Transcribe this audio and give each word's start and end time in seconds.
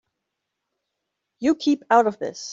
You 1.39 1.53
keep 1.53 1.83
out 1.91 2.07
of 2.07 2.17
this. 2.17 2.49